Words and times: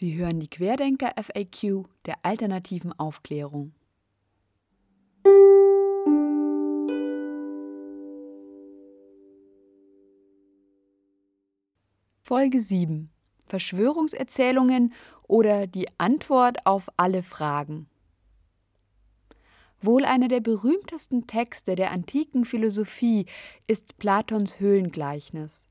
Sie 0.00 0.16
hören 0.16 0.40
die 0.40 0.48
Querdenker 0.48 1.12
FAQ 1.22 1.84
der 2.06 2.14
alternativen 2.22 2.98
Aufklärung. 2.98 3.74
Folge 12.22 12.62
7 12.62 13.10
Verschwörungserzählungen 13.46 14.94
oder 15.24 15.66
die 15.66 15.88
Antwort 15.98 16.64
auf 16.64 16.88
alle 16.96 17.22
Fragen. 17.22 17.86
Wohl 19.82 20.06
einer 20.06 20.28
der 20.28 20.40
berühmtesten 20.40 21.26
Texte 21.26 21.76
der 21.76 21.90
antiken 21.90 22.46
Philosophie 22.46 23.26
ist 23.66 23.98
Platons 23.98 24.60
Höhlengleichnis. 24.60 25.69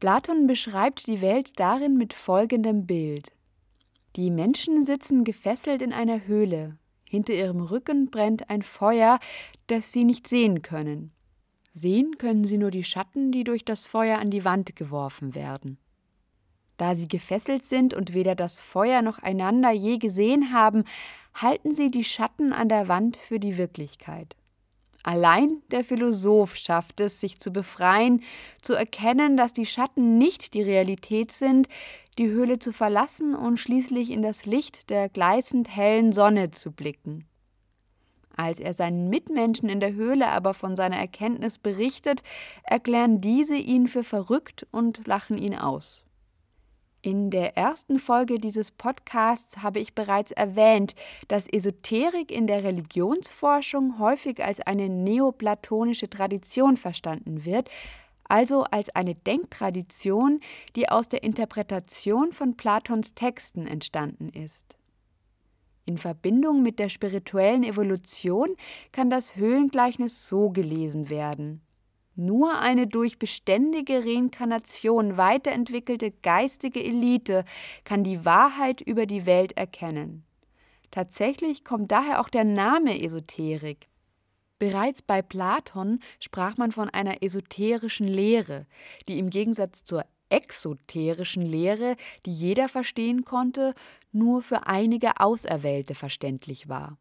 Platon 0.00 0.46
beschreibt 0.46 1.06
die 1.06 1.20
Welt 1.20 1.60
darin 1.60 1.98
mit 1.98 2.14
folgendem 2.14 2.86
Bild. 2.86 3.32
Die 4.16 4.30
Menschen 4.30 4.82
sitzen 4.82 5.24
gefesselt 5.24 5.82
in 5.82 5.92
einer 5.92 6.26
Höhle. 6.26 6.78
Hinter 7.04 7.34
ihrem 7.34 7.60
Rücken 7.60 8.10
brennt 8.10 8.48
ein 8.48 8.62
Feuer, 8.62 9.20
das 9.66 9.92
sie 9.92 10.04
nicht 10.04 10.26
sehen 10.26 10.62
können. 10.62 11.12
Sehen 11.70 12.16
können 12.16 12.44
sie 12.44 12.56
nur 12.56 12.70
die 12.70 12.82
Schatten, 12.82 13.30
die 13.30 13.44
durch 13.44 13.62
das 13.62 13.86
Feuer 13.86 14.18
an 14.18 14.30
die 14.30 14.44
Wand 14.46 14.74
geworfen 14.74 15.34
werden. 15.34 15.76
Da 16.78 16.94
sie 16.94 17.06
gefesselt 17.06 17.62
sind 17.62 17.92
und 17.92 18.14
weder 18.14 18.34
das 18.34 18.62
Feuer 18.62 19.02
noch 19.02 19.18
einander 19.18 19.70
je 19.70 19.98
gesehen 19.98 20.54
haben, 20.54 20.84
halten 21.34 21.72
sie 21.74 21.90
die 21.90 22.04
Schatten 22.04 22.54
an 22.54 22.70
der 22.70 22.88
Wand 22.88 23.18
für 23.18 23.38
die 23.38 23.58
Wirklichkeit. 23.58 24.34
Allein 25.02 25.62
der 25.70 25.82
Philosoph 25.82 26.56
schafft 26.56 27.00
es, 27.00 27.20
sich 27.20 27.40
zu 27.40 27.50
befreien, 27.50 28.22
zu 28.60 28.74
erkennen, 28.74 29.36
dass 29.36 29.52
die 29.52 29.66
Schatten 29.66 30.18
nicht 30.18 30.52
die 30.52 30.62
Realität 30.62 31.32
sind, 31.32 31.68
die 32.18 32.28
Höhle 32.28 32.58
zu 32.58 32.70
verlassen 32.72 33.34
und 33.34 33.58
schließlich 33.58 34.10
in 34.10 34.20
das 34.20 34.44
Licht 34.44 34.90
der 34.90 35.08
gleißend 35.08 35.74
hellen 35.74 36.12
Sonne 36.12 36.50
zu 36.50 36.70
blicken. 36.70 37.24
Als 38.36 38.60
er 38.60 38.74
seinen 38.74 39.08
Mitmenschen 39.08 39.68
in 39.68 39.80
der 39.80 39.94
Höhle 39.94 40.28
aber 40.28 40.54
von 40.54 40.76
seiner 40.76 40.96
Erkenntnis 40.96 41.58
berichtet, 41.58 42.22
erklären 42.62 43.20
diese 43.20 43.56
ihn 43.56 43.88
für 43.88 44.04
verrückt 44.04 44.66
und 44.70 45.06
lachen 45.06 45.38
ihn 45.38 45.54
aus. 45.54 46.04
In 47.02 47.30
der 47.30 47.56
ersten 47.56 47.98
Folge 47.98 48.38
dieses 48.38 48.70
Podcasts 48.70 49.62
habe 49.62 49.78
ich 49.78 49.94
bereits 49.94 50.32
erwähnt, 50.32 50.94
dass 51.28 51.48
Esoterik 51.48 52.30
in 52.30 52.46
der 52.46 52.62
Religionsforschung 52.62 53.98
häufig 53.98 54.44
als 54.44 54.60
eine 54.60 54.90
neoplatonische 54.90 56.10
Tradition 56.10 56.76
verstanden 56.76 57.46
wird, 57.46 57.70
also 58.24 58.64
als 58.64 58.90
eine 58.90 59.14
Denktradition, 59.14 60.40
die 60.76 60.90
aus 60.90 61.08
der 61.08 61.22
Interpretation 61.22 62.34
von 62.34 62.58
Platons 62.58 63.14
Texten 63.14 63.66
entstanden 63.66 64.28
ist. 64.28 64.76
In 65.86 65.96
Verbindung 65.96 66.62
mit 66.62 66.78
der 66.78 66.90
spirituellen 66.90 67.64
Evolution 67.64 68.56
kann 68.92 69.08
das 69.08 69.36
Höhlengleichnis 69.36 70.28
so 70.28 70.50
gelesen 70.50 71.08
werden. 71.08 71.62
Nur 72.20 72.58
eine 72.58 72.86
durch 72.86 73.18
beständige 73.18 74.04
Reinkarnation 74.04 75.16
weiterentwickelte 75.16 76.10
geistige 76.10 76.84
Elite 76.84 77.46
kann 77.84 78.04
die 78.04 78.26
Wahrheit 78.26 78.82
über 78.82 79.06
die 79.06 79.24
Welt 79.24 79.56
erkennen. 79.56 80.26
Tatsächlich 80.90 81.64
kommt 81.64 81.90
daher 81.90 82.20
auch 82.20 82.28
der 82.28 82.44
Name 82.44 83.02
Esoterik. 83.02 83.88
Bereits 84.58 85.00
bei 85.00 85.22
Platon 85.22 86.00
sprach 86.18 86.58
man 86.58 86.72
von 86.72 86.90
einer 86.90 87.22
esoterischen 87.22 88.06
Lehre, 88.06 88.66
die 89.08 89.18
im 89.18 89.30
Gegensatz 89.30 89.86
zur 89.86 90.04
exoterischen 90.28 91.40
Lehre, 91.42 91.96
die 92.26 92.34
jeder 92.34 92.68
verstehen 92.68 93.24
konnte, 93.24 93.72
nur 94.12 94.42
für 94.42 94.66
einige 94.66 95.20
Auserwählte 95.20 95.94
verständlich 95.94 96.68
war. 96.68 96.98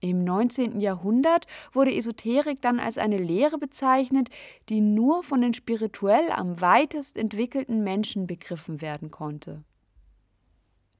Im 0.00 0.24
19. 0.24 0.80
Jahrhundert 0.80 1.46
wurde 1.72 1.94
Esoterik 1.94 2.60
dann 2.60 2.78
als 2.78 2.98
eine 2.98 3.18
Lehre 3.18 3.58
bezeichnet, 3.58 4.28
die 4.68 4.80
nur 4.80 5.22
von 5.22 5.40
den 5.40 5.54
spirituell 5.54 6.30
am 6.30 6.60
weitest 6.60 7.16
entwickelten 7.16 7.82
Menschen 7.82 8.26
begriffen 8.26 8.80
werden 8.80 9.10
konnte. 9.10 9.64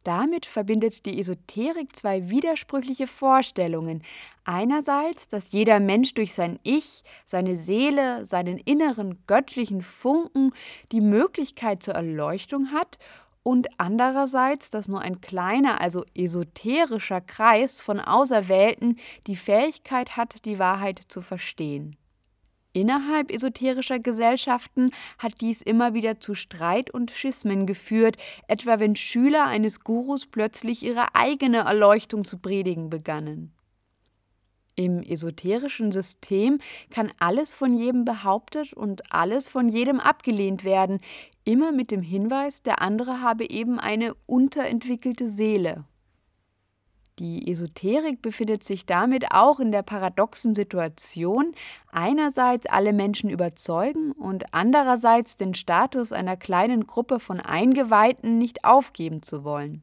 Damit 0.06 0.46
verbindet 0.46 1.04
die 1.04 1.18
Esoterik 1.18 1.96
zwei 1.96 2.30
widersprüchliche 2.30 3.08
Vorstellungen. 3.08 4.04
Einerseits, 4.44 5.26
dass 5.26 5.50
jeder 5.50 5.80
Mensch 5.80 6.14
durch 6.14 6.32
sein 6.32 6.60
Ich, 6.62 7.02
seine 7.24 7.56
Seele, 7.56 8.24
seinen 8.24 8.58
inneren 8.58 9.18
göttlichen 9.26 9.82
Funken 9.82 10.52
die 10.92 11.00
Möglichkeit 11.00 11.82
zur 11.82 11.94
Erleuchtung 11.94 12.70
hat 12.70 13.00
und 13.46 13.68
andererseits, 13.78 14.70
dass 14.70 14.88
nur 14.88 15.02
ein 15.02 15.20
kleiner, 15.20 15.80
also 15.80 16.04
esoterischer 16.16 17.20
Kreis 17.20 17.80
von 17.80 18.00
Auserwählten 18.00 18.98
die 19.28 19.36
Fähigkeit 19.36 20.16
hat, 20.16 20.44
die 20.46 20.58
Wahrheit 20.58 21.00
zu 21.06 21.20
verstehen. 21.20 21.94
Innerhalb 22.72 23.30
esoterischer 23.30 24.00
Gesellschaften 24.00 24.90
hat 25.18 25.40
dies 25.40 25.62
immer 25.62 25.94
wieder 25.94 26.18
zu 26.18 26.34
Streit 26.34 26.90
und 26.90 27.12
Schismen 27.12 27.66
geführt, 27.66 28.16
etwa 28.48 28.80
wenn 28.80 28.96
Schüler 28.96 29.46
eines 29.46 29.78
Gurus 29.78 30.26
plötzlich 30.26 30.82
ihre 30.82 31.14
eigene 31.14 31.58
Erleuchtung 31.58 32.24
zu 32.24 32.38
predigen 32.38 32.90
begannen. 32.90 33.55
Im 34.78 35.02
esoterischen 35.02 35.90
System 35.90 36.58
kann 36.90 37.10
alles 37.18 37.54
von 37.54 37.74
jedem 37.74 38.04
behauptet 38.04 38.74
und 38.74 39.10
alles 39.10 39.48
von 39.48 39.70
jedem 39.70 40.00
abgelehnt 40.00 40.64
werden, 40.64 41.00
immer 41.44 41.72
mit 41.72 41.90
dem 41.90 42.02
Hinweis, 42.02 42.62
der 42.62 42.82
andere 42.82 43.22
habe 43.22 43.48
eben 43.48 43.80
eine 43.80 44.14
unterentwickelte 44.26 45.28
Seele. 45.28 45.84
Die 47.18 47.50
Esoterik 47.50 48.20
befindet 48.20 48.62
sich 48.62 48.84
damit 48.84 49.32
auch 49.32 49.58
in 49.58 49.72
der 49.72 49.82
paradoxen 49.82 50.54
Situation, 50.54 51.54
einerseits 51.90 52.66
alle 52.66 52.92
Menschen 52.92 53.30
überzeugen 53.30 54.12
und 54.12 54.52
andererseits 54.52 55.36
den 55.36 55.54
Status 55.54 56.12
einer 56.12 56.36
kleinen 56.36 56.86
Gruppe 56.86 57.18
von 57.18 57.40
Eingeweihten 57.40 58.36
nicht 58.36 58.66
aufgeben 58.66 59.22
zu 59.22 59.44
wollen. 59.44 59.82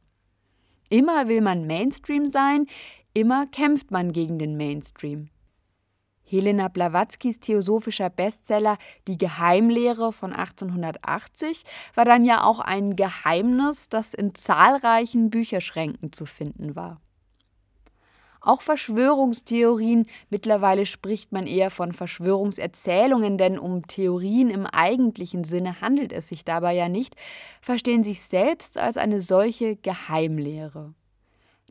Immer 0.90 1.26
will 1.26 1.40
man 1.40 1.66
Mainstream 1.66 2.26
sein, 2.26 2.66
immer 3.14 3.46
kämpft 3.46 3.90
man 3.90 4.12
gegen 4.12 4.38
den 4.38 4.56
Mainstream. 4.56 5.30
Helena 6.26 6.68
Blawatzkis 6.68 7.38
theosophischer 7.38 8.10
Bestseller 8.10 8.78
Die 9.06 9.18
Geheimlehre 9.18 10.12
von 10.12 10.32
1880 10.32 11.64
war 11.94 12.04
dann 12.04 12.24
ja 12.24 12.42
auch 12.42 12.60
ein 12.60 12.96
Geheimnis, 12.96 13.88
das 13.88 14.14
in 14.14 14.34
zahlreichen 14.34 15.30
Bücherschränken 15.30 16.12
zu 16.12 16.26
finden 16.26 16.74
war. 16.74 17.00
Auch 18.40 18.60
Verschwörungstheorien, 18.60 20.06
mittlerweile 20.28 20.84
spricht 20.84 21.32
man 21.32 21.46
eher 21.46 21.70
von 21.70 21.92
Verschwörungserzählungen, 21.92 23.38
denn 23.38 23.58
um 23.58 23.86
Theorien 23.86 24.50
im 24.50 24.66
eigentlichen 24.66 25.44
Sinne 25.44 25.80
handelt 25.80 26.12
es 26.12 26.28
sich 26.28 26.44
dabei 26.44 26.74
ja 26.74 26.90
nicht, 26.90 27.16
verstehen 27.62 28.04
sich 28.04 28.20
selbst 28.20 28.76
als 28.76 28.98
eine 28.98 29.22
solche 29.22 29.76
Geheimlehre. 29.76 30.92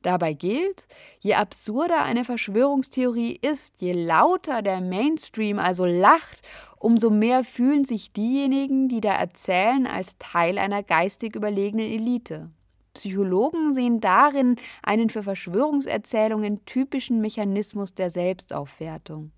Dabei 0.04 0.34
gilt, 0.34 0.86
je 1.22 1.34
absurder 1.34 2.04
eine 2.04 2.26
Verschwörungstheorie 2.26 3.40
ist, 3.42 3.82
je 3.82 3.94
lauter 3.94 4.62
der 4.62 4.82
Mainstream 4.82 5.60
also 5.60 5.86
lacht, 5.86 6.42
umso 6.78 7.10
mehr 7.10 7.46
fühlen 7.46 7.86
sich 7.86 8.12
diejenigen, 8.12 8.90
die 8.90 9.00
da 9.00 9.14
erzählen, 9.14 9.88
als 9.88 10.18
Teil 10.20 10.58
einer 10.58 10.84
geistig 10.84 11.36
überlegenen 11.38 11.90
Elite. 11.90 12.52
Psychologen 12.94 13.74
sehen 13.74 14.02
darin 14.02 14.58
einen 14.84 15.10
für 15.10 15.24
Verschwörungserzählungen 15.24 16.66
typischen 16.66 17.22
Mechanismus 17.22 17.96
der 17.96 18.10
Selbstaufwertung. 18.10 19.32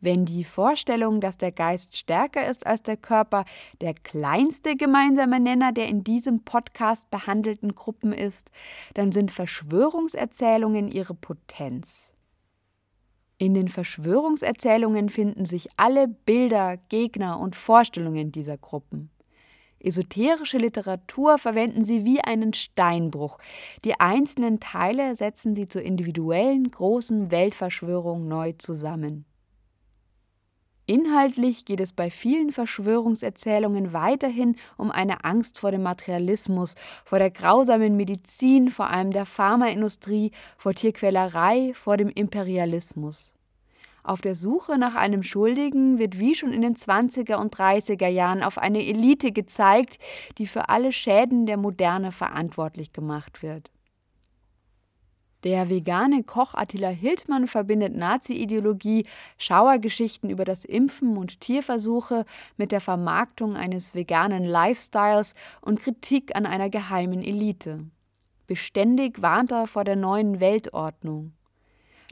Wenn 0.00 0.24
die 0.24 0.44
Vorstellung, 0.44 1.20
dass 1.20 1.36
der 1.36 1.52
Geist 1.52 1.96
stärker 1.96 2.48
ist 2.48 2.66
als 2.66 2.82
der 2.82 2.96
Körper, 2.96 3.44
der 3.82 3.92
kleinste 3.92 4.74
gemeinsame 4.74 5.38
Nenner 5.40 5.72
der 5.72 5.88
in 5.88 6.04
diesem 6.04 6.42
Podcast 6.42 7.10
behandelten 7.10 7.74
Gruppen 7.74 8.14
ist, 8.14 8.50
dann 8.94 9.12
sind 9.12 9.30
Verschwörungserzählungen 9.30 10.88
ihre 10.88 11.14
Potenz. 11.14 12.14
In 13.36 13.52
den 13.52 13.68
Verschwörungserzählungen 13.68 15.10
finden 15.10 15.44
sich 15.44 15.68
alle 15.76 16.08
Bilder, 16.08 16.78
Gegner 16.88 17.38
und 17.38 17.54
Vorstellungen 17.54 18.32
dieser 18.32 18.56
Gruppen. 18.56 19.10
Esoterische 19.80 20.58
Literatur 20.58 21.38
verwenden 21.38 21.84
sie 21.84 22.04
wie 22.04 22.20
einen 22.20 22.52
Steinbruch. 22.52 23.38
Die 23.84 23.98
einzelnen 23.98 24.60
Teile 24.60 25.14
setzen 25.14 25.54
sie 25.54 25.66
zur 25.66 25.82
individuellen 25.82 26.70
großen 26.70 27.30
Weltverschwörung 27.30 28.28
neu 28.28 28.52
zusammen. 28.58 29.24
Inhaltlich 30.90 31.66
geht 31.66 31.78
es 31.78 31.92
bei 31.92 32.10
vielen 32.10 32.50
Verschwörungserzählungen 32.50 33.92
weiterhin 33.92 34.56
um 34.76 34.90
eine 34.90 35.24
Angst 35.24 35.56
vor 35.56 35.70
dem 35.70 35.84
Materialismus, 35.84 36.74
vor 37.04 37.20
der 37.20 37.30
grausamen 37.30 37.96
Medizin, 37.96 38.70
vor 38.70 38.90
allem 38.90 39.12
der 39.12 39.24
Pharmaindustrie, 39.24 40.32
vor 40.58 40.74
Tierquälerei, 40.74 41.70
vor 41.74 41.96
dem 41.96 42.08
Imperialismus. 42.08 43.34
Auf 44.02 44.20
der 44.20 44.34
Suche 44.34 44.78
nach 44.78 44.96
einem 44.96 45.22
Schuldigen 45.22 46.00
wird 46.00 46.18
wie 46.18 46.34
schon 46.34 46.52
in 46.52 46.62
den 46.62 46.74
20er 46.74 47.36
und 47.36 47.54
30er 47.54 48.08
Jahren 48.08 48.42
auf 48.42 48.58
eine 48.58 48.84
Elite 48.84 49.30
gezeigt, 49.30 50.00
die 50.38 50.48
für 50.48 50.70
alle 50.70 50.92
Schäden 50.92 51.46
der 51.46 51.56
Moderne 51.56 52.10
verantwortlich 52.10 52.92
gemacht 52.92 53.44
wird. 53.44 53.70
Der 55.42 55.70
vegane 55.70 56.22
Koch 56.22 56.52
Attila 56.52 56.88
Hildmann 56.88 57.46
verbindet 57.46 57.96
Nazi-Ideologie, 57.96 59.06
Schauergeschichten 59.38 60.28
über 60.28 60.44
das 60.44 60.66
Impfen 60.66 61.16
und 61.16 61.40
Tierversuche 61.40 62.26
mit 62.58 62.72
der 62.72 62.82
Vermarktung 62.82 63.56
eines 63.56 63.94
veganen 63.94 64.44
Lifestyles 64.44 65.34
und 65.62 65.80
Kritik 65.80 66.36
an 66.36 66.44
einer 66.44 66.68
geheimen 66.68 67.22
Elite. 67.22 67.86
Beständig 68.46 69.22
warnt 69.22 69.50
er 69.50 69.66
vor 69.66 69.84
der 69.84 69.96
neuen 69.96 70.40
Weltordnung. 70.40 71.32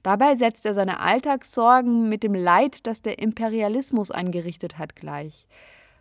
Dabei 0.02 0.36
setzt 0.36 0.64
er 0.64 0.74
seine 0.74 1.00
Alltagssorgen 1.00 2.08
mit 2.08 2.22
dem 2.22 2.34
Leid, 2.34 2.86
das 2.86 3.02
der 3.02 3.18
Imperialismus 3.18 4.10
angerichtet 4.10 4.78
hat, 4.78 4.96
gleich. 4.96 5.46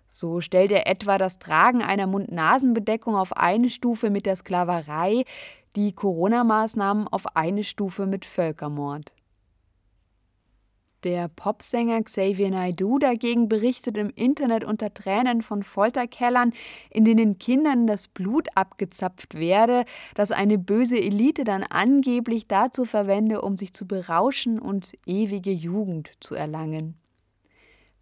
So 0.08 0.40
stellt 0.40 0.72
er 0.72 0.88
etwa 0.88 1.18
das 1.18 1.40
Tragen 1.40 1.82
einer 1.82 2.08
Mund-Nasen-Bedeckung 2.08 3.16
auf 3.16 3.36
eine 3.36 3.70
Stufe 3.70 4.10
mit 4.10 4.26
der 4.26 4.38
Sklaverei, 4.38 5.26
die 5.76 5.94
Corona-Maßnahmen 5.94 7.08
auf 7.08 7.36
eine 7.36 7.64
Stufe 7.64 8.06
mit 8.06 8.26
Völkermord. 8.26 9.14
Der 11.04 11.28
Popsänger 11.28 12.02
Xavier 12.02 12.50
Naidoo 12.50 12.98
dagegen 12.98 13.48
berichtet 13.48 13.98
im 13.98 14.10
Internet 14.10 14.64
unter 14.64 14.94
Tränen 14.94 15.44
von 15.44 15.62
Folterkellern, 15.62 16.54
in 16.90 17.06
denen 17.06 17.38
Kindern 17.38 17.86
das 17.86 18.08
Blut 18.08 18.48
abgezapft 18.56 19.36
werde, 19.36 19.86
das 20.16 20.32
eine 20.32 20.58
böse 20.58 21.00
Elite 21.00 21.44
dann 21.44 21.64
angeblich 21.64 22.48
dazu 22.48 22.84
verwende, 22.84 23.42
um 23.42 23.58
sich 23.58 23.74
zu 23.74 23.88
berauschen 23.88 24.60
und 24.60 24.98
ewige 25.06 25.52
Jugend 25.52 26.12
zu 26.20 26.34
erlangen. 26.34 26.96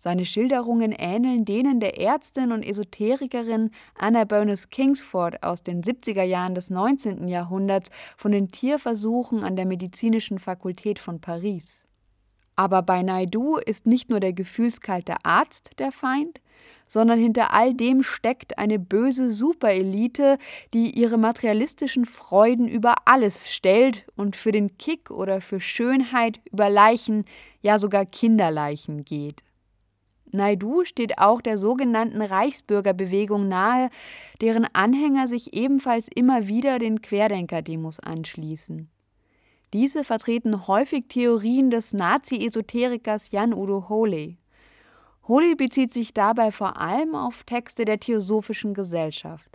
Seine 0.05 0.23
Schilderungen 0.23 0.91
ähneln 0.91 1.45
denen 1.45 1.79
der 1.79 1.99
Ärztin 1.99 2.51
und 2.51 2.61
Esoterikerin 2.61 3.71
Anna 3.97 4.23
Burness 4.23 4.69
Kingsford 4.69 5.41
aus 5.41 5.63
den 5.63 5.81
70er 5.81 6.21
Jahren 6.21 6.53
des 6.53 6.69
19. 6.69 7.27
Jahrhunderts 7.27 7.89
von 8.15 8.31
den 8.31 8.51
Tierversuchen 8.51 9.43
an 9.43 9.55
der 9.55 9.65
Medizinischen 9.65 10.37
Fakultät 10.37 10.99
von 10.99 11.21
Paris. 11.21 11.85
Aber 12.55 12.83
bei 12.83 13.01
Naidu 13.01 13.57
ist 13.57 13.87
nicht 13.87 14.11
nur 14.11 14.19
der 14.19 14.33
gefühlskalte 14.33 15.15
Arzt 15.23 15.71
der 15.79 15.91
Feind, 15.91 16.39
sondern 16.85 17.17
hinter 17.17 17.51
all 17.51 17.73
dem 17.73 18.03
steckt 18.03 18.59
eine 18.59 18.77
böse 18.77 19.31
Superelite, 19.31 20.37
die 20.75 20.91
ihre 20.91 21.17
materialistischen 21.17 22.05
Freuden 22.05 22.67
über 22.67 22.93
alles 23.05 23.51
stellt 23.51 24.05
und 24.15 24.35
für 24.35 24.51
den 24.51 24.77
Kick 24.77 25.09
oder 25.09 25.41
für 25.41 25.59
Schönheit 25.59 26.41
über 26.51 26.69
Leichen, 26.69 27.25
ja 27.63 27.79
sogar 27.79 28.05
Kinderleichen 28.05 29.03
geht. 29.03 29.41
Naidu 30.35 30.85
steht 30.85 31.17
auch 31.17 31.41
der 31.41 31.57
sogenannten 31.57 32.21
Reichsbürgerbewegung 32.21 33.47
nahe, 33.47 33.89
deren 34.41 34.67
Anhänger 34.73 35.27
sich 35.27 35.53
ebenfalls 35.53 36.07
immer 36.13 36.47
wieder 36.47 36.79
den 36.79 37.01
Querdenker-Demos 37.01 37.99
anschließen. 37.99 38.89
Diese 39.73 40.03
vertreten 40.03 40.67
häufig 40.67 41.05
Theorien 41.09 41.69
des 41.69 41.93
Nazi-Esoterikers 41.93 43.31
Jan-Udo 43.31 43.89
Holey. 43.89 44.37
Holey 45.27 45.55
bezieht 45.55 45.91
sich 45.91 46.13
dabei 46.13 46.51
vor 46.51 46.79
allem 46.79 47.15
auf 47.15 47.43
Texte 47.43 47.83
der 47.83 47.99
Theosophischen 47.99 48.73
Gesellschaft. 48.73 49.49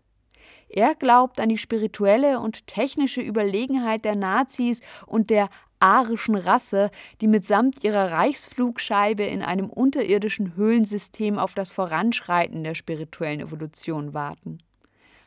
Er 0.68 0.94
glaubt 0.94 1.40
an 1.40 1.48
die 1.48 1.58
spirituelle 1.58 2.38
und 2.38 2.66
technische 2.66 3.20
Überlegenheit 3.20 4.04
der 4.04 4.14
Nazis 4.14 4.80
und 5.06 5.30
der 5.30 5.48
arischen 5.80 6.36
Rasse, 6.36 6.90
die 7.20 7.26
mitsamt 7.26 7.82
ihrer 7.82 8.12
Reichsflugscheibe 8.12 9.24
in 9.24 9.42
einem 9.42 9.68
unterirdischen 9.68 10.54
Höhlensystem 10.56 11.38
auf 11.38 11.54
das 11.54 11.72
Voranschreiten 11.72 12.62
der 12.62 12.74
spirituellen 12.74 13.40
Evolution 13.40 14.14
warten. 14.14 14.58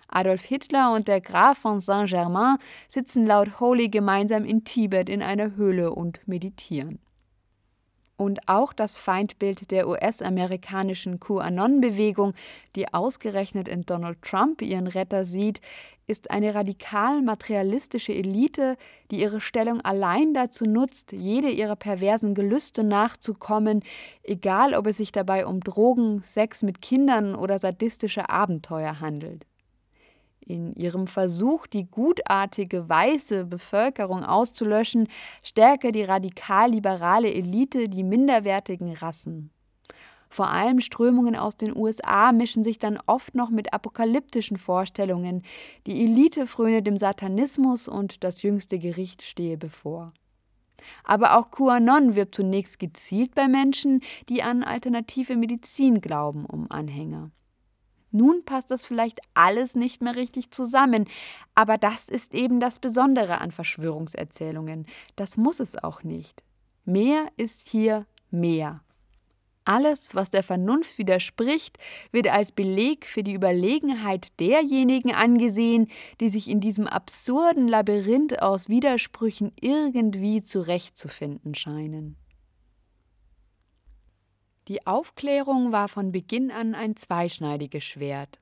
Adolf 0.07 0.43
Hitler 0.43 0.93
und 0.93 1.07
der 1.07 1.21
Graf 1.21 1.57
von 1.57 1.79
Saint-Germain 1.79 2.57
sitzen 2.87 3.25
laut 3.25 3.59
Holy 3.59 3.89
gemeinsam 3.89 4.45
in 4.45 4.63
Tibet 4.63 5.09
in 5.09 5.23
einer 5.23 5.55
Höhle 5.55 5.91
und 5.91 6.25
meditieren. 6.27 6.99
Und 8.15 8.47
auch 8.47 8.73
das 8.73 8.95
Feindbild 8.95 9.71
der 9.71 9.87
US-amerikanischen 9.87 11.19
QAnon-Bewegung, 11.19 12.33
die 12.75 12.93
ausgerechnet 12.93 13.67
in 13.67 13.85
Donald 13.85 14.21
Trump 14.21 14.61
ihren 14.61 14.87
Retter 14.87 15.25
sieht, 15.25 15.61
ist 16.05 16.31
eine 16.31 16.53
radikal 16.53 17.21
materialistische 17.21 18.13
Elite, 18.13 18.77
die 19.09 19.21
ihre 19.21 19.39
Stellung 19.39 19.81
allein 19.81 20.33
dazu 20.33 20.65
nutzt, 20.65 21.13
jede 21.13 21.49
ihrer 21.49 21.75
perversen 21.75 22.35
Gelüste 22.35 22.83
nachzukommen, 22.83 23.83
egal 24.21 24.73
ob 24.73 24.87
es 24.87 24.97
sich 24.97 25.11
dabei 25.11 25.45
um 25.45 25.61
Drogen, 25.61 26.21
Sex 26.21 26.61
mit 26.61 26.81
Kindern 26.81 27.35
oder 27.35 27.57
sadistische 27.57 28.29
Abenteuer 28.29 28.99
handelt. 28.99 29.45
In 30.45 30.73
ihrem 30.73 31.07
Versuch, 31.07 31.67
die 31.67 31.85
gutartige 31.85 32.89
weiße 32.89 33.45
Bevölkerung 33.45 34.23
auszulöschen, 34.23 35.07
stärke 35.41 35.91
die 35.91 36.03
radikal-liberale 36.03 37.33
Elite 37.33 37.87
die 37.87 38.03
minderwertigen 38.03 38.93
Rassen. 38.93 39.51
Vor 40.29 40.49
allem 40.49 40.79
Strömungen 40.79 41.35
aus 41.35 41.57
den 41.57 41.77
USA 41.77 42.31
mischen 42.31 42.63
sich 42.63 42.79
dann 42.79 42.99
oft 43.05 43.35
noch 43.35 43.51
mit 43.51 43.71
apokalyptischen 43.71 44.57
Vorstellungen. 44.57 45.43
Die 45.85 46.03
Elite 46.03 46.47
fröne 46.47 46.81
dem 46.81 46.97
Satanismus 46.97 47.87
und 47.87 48.23
das 48.23 48.41
jüngste 48.41 48.79
Gericht 48.79 49.21
stehe 49.21 49.57
bevor. 49.57 50.11
Aber 51.03 51.37
auch 51.37 51.51
QAnon 51.51 52.15
wirbt 52.15 52.35
zunächst 52.35 52.79
gezielt 52.79 53.35
bei 53.35 53.47
Menschen, 53.47 54.01
die 54.27 54.41
an 54.41 54.63
alternative 54.63 55.35
Medizin 55.35 56.01
glauben, 56.01 56.45
um 56.45 56.69
Anhänger. 56.69 57.29
Nun 58.13 58.45
passt 58.45 58.69
das 58.69 58.85
vielleicht 58.85 59.19
alles 59.33 59.75
nicht 59.75 60.03
mehr 60.03 60.15
richtig 60.15 60.51
zusammen, 60.51 61.09
aber 61.55 61.79
das 61.79 62.09
ist 62.09 62.35
eben 62.35 62.59
das 62.59 62.77
Besondere 62.77 63.41
an 63.41 63.51
Verschwörungserzählungen. 63.51 64.85
Das 65.15 65.35
muss 65.35 65.59
es 65.59 65.75
auch 65.83 66.03
nicht. 66.03 66.43
Mehr 66.85 67.25
ist 67.37 67.67
hier 67.67 68.05
mehr. 68.29 68.81
Alles, 69.65 70.13
was 70.13 70.29
der 70.29 70.43
Vernunft 70.43 70.97
widerspricht, 70.97 71.79
wird 72.11 72.27
als 72.27 72.51
Beleg 72.51 73.05
für 73.07 73.23
die 73.23 73.33
Überlegenheit 73.33 74.27
derjenigen 74.39 75.13
angesehen, 75.13 75.87
die 76.19 76.29
sich 76.29 76.49
in 76.49 76.59
diesem 76.59 76.85
absurden 76.85 77.67
Labyrinth 77.67 78.41
aus 78.43 78.69
Widersprüchen 78.69 79.53
irgendwie 79.59 80.43
zurechtzufinden 80.43 81.55
scheinen. 81.55 82.17
Die 84.69 84.87
Aufklärung 84.87 85.73
war 85.73 85.89
von 85.89 86.13
Beginn 86.13 86.49
an 86.49 86.73
ein 86.73 86.95
zweischneidiges 86.95 87.83
Schwert. 87.83 88.39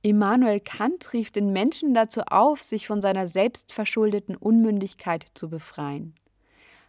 Immanuel 0.00 0.60
Kant 0.60 1.12
rief 1.12 1.30
den 1.30 1.52
Menschen 1.52 1.92
dazu 1.92 2.22
auf, 2.22 2.62
sich 2.62 2.86
von 2.86 3.02
seiner 3.02 3.28
selbstverschuldeten 3.28 4.34
Unmündigkeit 4.34 5.26
zu 5.34 5.50
befreien. 5.50 6.14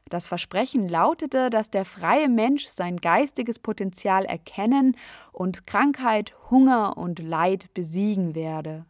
Das 0.10 0.26
Versprechen 0.26 0.88
lautete, 0.88 1.50
dass 1.50 1.72
der 1.72 1.86
freie 1.86 2.30
Mensch 2.30 2.68
sein 2.68 2.98
geistiges 2.98 3.60
Potenzial 3.60 4.26
erkennen 4.26 4.96
und 5.32 5.68
Krankheit, 5.68 6.34
Hunger 6.50 6.98
und 6.98 7.20
Leid 7.20 7.74
besiegen 7.74 8.34
werde. 8.34 8.86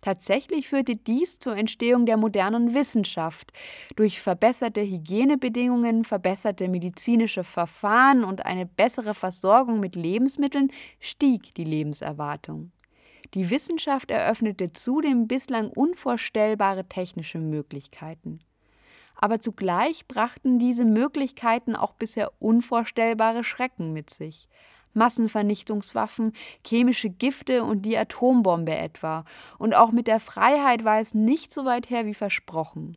Tatsächlich 0.00 0.68
führte 0.68 0.96
dies 0.96 1.38
zur 1.38 1.56
Entstehung 1.56 2.06
der 2.06 2.16
modernen 2.16 2.74
Wissenschaft. 2.74 3.52
Durch 3.96 4.20
verbesserte 4.20 4.82
Hygienebedingungen, 4.82 6.04
verbesserte 6.04 6.68
medizinische 6.68 7.44
Verfahren 7.44 8.22
und 8.22 8.46
eine 8.46 8.66
bessere 8.66 9.14
Versorgung 9.14 9.80
mit 9.80 9.96
Lebensmitteln 9.96 10.70
stieg 11.00 11.54
die 11.54 11.64
Lebenserwartung. 11.64 12.70
Die 13.34 13.50
Wissenschaft 13.50 14.10
eröffnete 14.10 14.72
zudem 14.72 15.26
bislang 15.26 15.70
unvorstellbare 15.70 16.88
technische 16.88 17.38
Möglichkeiten. 17.38 18.40
Aber 19.16 19.40
zugleich 19.40 20.06
brachten 20.06 20.58
diese 20.58 20.84
Möglichkeiten 20.84 21.74
auch 21.74 21.94
bisher 21.94 22.30
unvorstellbare 22.38 23.44
Schrecken 23.44 23.92
mit 23.92 24.10
sich. 24.10 24.48
Massenvernichtungswaffen, 24.96 26.32
chemische 26.66 27.10
Gifte 27.10 27.62
und 27.62 27.82
die 27.82 27.96
Atombombe 27.96 28.74
etwa. 28.74 29.24
Und 29.58 29.74
auch 29.74 29.92
mit 29.92 30.08
der 30.08 30.18
Freiheit 30.18 30.84
war 30.84 30.98
es 30.98 31.14
nicht 31.14 31.52
so 31.52 31.64
weit 31.64 31.90
her 31.90 32.06
wie 32.06 32.14
versprochen. 32.14 32.96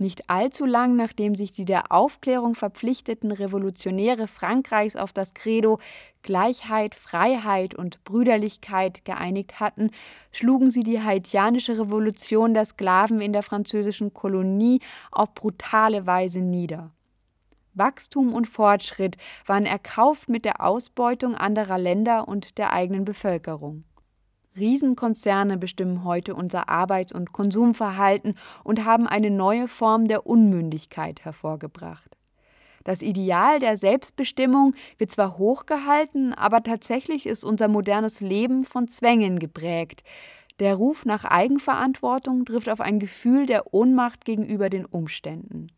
Nicht 0.00 0.30
allzu 0.30 0.64
lang 0.64 0.96
nachdem 0.96 1.34
sich 1.34 1.50
die 1.50 1.66
der 1.66 1.92
Aufklärung 1.92 2.54
verpflichteten 2.54 3.32
Revolutionäre 3.32 4.28
Frankreichs 4.28 4.96
auf 4.96 5.12
das 5.12 5.34
Credo 5.34 5.78
Gleichheit, 6.22 6.94
Freiheit 6.94 7.74
und 7.74 8.02
Brüderlichkeit 8.04 9.04
geeinigt 9.04 9.60
hatten, 9.60 9.90
schlugen 10.32 10.70
sie 10.70 10.84
die 10.84 11.02
haitianische 11.02 11.78
Revolution 11.78 12.54
der 12.54 12.64
Sklaven 12.64 13.20
in 13.20 13.34
der 13.34 13.42
französischen 13.42 14.14
Kolonie 14.14 14.80
auf 15.12 15.34
brutale 15.34 16.06
Weise 16.06 16.40
nieder. 16.40 16.92
Wachstum 17.74 18.34
und 18.34 18.46
Fortschritt 18.46 19.16
waren 19.46 19.66
erkauft 19.66 20.28
mit 20.28 20.44
der 20.44 20.60
Ausbeutung 20.60 21.34
anderer 21.34 21.78
Länder 21.78 22.28
und 22.28 22.58
der 22.58 22.72
eigenen 22.72 23.04
Bevölkerung. 23.04 23.84
Riesenkonzerne 24.56 25.56
bestimmen 25.56 26.04
heute 26.04 26.34
unser 26.34 26.68
Arbeits- 26.68 27.12
und 27.12 27.32
Konsumverhalten 27.32 28.34
und 28.64 28.84
haben 28.84 29.06
eine 29.06 29.30
neue 29.30 29.68
Form 29.68 30.06
der 30.06 30.26
Unmündigkeit 30.26 31.24
hervorgebracht. 31.24 32.16
Das 32.82 33.02
Ideal 33.02 33.58
der 33.60 33.76
Selbstbestimmung 33.76 34.74
wird 34.98 35.10
zwar 35.10 35.38
hochgehalten, 35.38 36.32
aber 36.32 36.62
tatsächlich 36.62 37.26
ist 37.26 37.44
unser 37.44 37.68
modernes 37.68 38.20
Leben 38.20 38.64
von 38.64 38.88
Zwängen 38.88 39.38
geprägt. 39.38 40.02
Der 40.58 40.74
Ruf 40.74 41.04
nach 41.04 41.24
Eigenverantwortung 41.24 42.44
trifft 42.44 42.68
auf 42.68 42.80
ein 42.80 42.98
Gefühl 42.98 43.46
der 43.46 43.72
Ohnmacht 43.72 44.24
gegenüber 44.24 44.70
den 44.70 44.86
Umständen. 44.86 45.68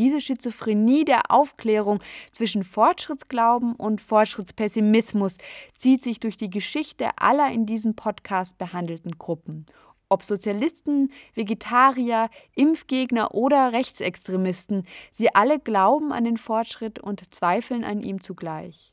Diese 0.00 0.22
Schizophrenie 0.22 1.04
der 1.04 1.30
Aufklärung 1.30 1.98
zwischen 2.32 2.64
Fortschrittsglauben 2.64 3.74
und 3.74 4.00
Fortschrittspessimismus 4.00 5.36
zieht 5.76 6.02
sich 6.02 6.18
durch 6.20 6.38
die 6.38 6.48
Geschichte 6.48 7.10
aller 7.18 7.52
in 7.52 7.66
diesem 7.66 7.94
Podcast 7.94 8.56
behandelten 8.56 9.18
Gruppen 9.18 9.66
ob 10.12 10.24
Sozialisten, 10.24 11.12
Vegetarier, 11.34 12.30
Impfgegner 12.56 13.32
oder 13.32 13.72
Rechtsextremisten, 13.72 14.84
sie 15.12 15.32
alle 15.32 15.60
glauben 15.60 16.12
an 16.12 16.24
den 16.24 16.36
Fortschritt 16.36 16.98
und 16.98 17.32
zweifeln 17.32 17.84
an 17.84 18.00
ihm 18.00 18.20
zugleich. 18.20 18.92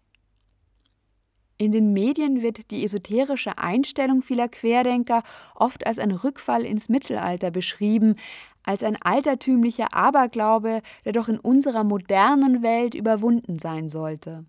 In 1.59 1.71
den 1.71 1.91
Medien 1.91 2.43
wird 2.43 2.69
die 2.69 2.83
esoterische 2.83 3.57
Einstellung 3.57 4.21
vieler 4.21 4.47
Querdenker 4.47 5.23
oft 5.55 5.87
als 5.87 5.97
ein 5.97 6.11
Rückfall 6.11 6.63
ins 6.63 6.87
Mittelalter 6.87 7.49
beschrieben, 7.49 8.15
als 8.67 8.83
ein 8.83 8.97
altertümlicher 9.01 9.93
Aberglaube, 9.93 10.81
der 11.05 11.13
doch 11.13 11.29
in 11.29 11.39
unserer 11.39 11.83
modernen 11.83 12.61
Welt 12.61 12.95
überwunden 12.95 13.59
sein 13.59 13.87
sollte. 13.87 14.45